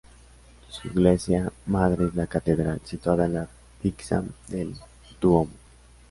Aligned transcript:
Su 0.67 0.87
iglesia 0.87 1.51
madre 1.67 2.07
es 2.07 2.15
la 2.15 2.25
Catedral, 2.25 2.81
situada 2.83 3.25
en 3.27 3.35
la 3.35 3.47
Piazza 3.83 4.23
del 4.47 4.73
Duomo. 5.21 5.51